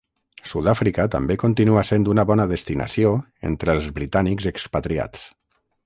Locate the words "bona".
2.31-2.47